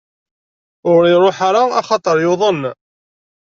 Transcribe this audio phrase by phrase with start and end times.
[0.93, 2.61] Ur iruḥ ara axaṭer yuḍen.